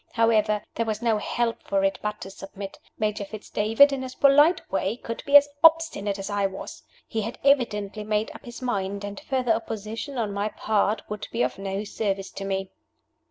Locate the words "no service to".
11.59-12.45